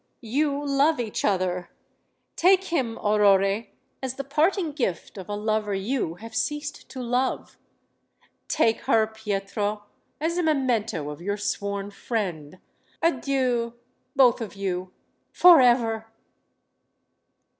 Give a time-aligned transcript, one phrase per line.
[0.23, 1.69] You love each other.
[2.35, 3.67] Take him, Aurore,
[4.01, 7.55] as the parting gift of a lover you have ceased to love.
[8.47, 9.83] Take her, Pietro,
[10.19, 12.57] as a memento of your sworn friend.
[13.03, 13.75] Adieu,
[14.15, 14.91] both of you
[15.31, 16.07] forever!"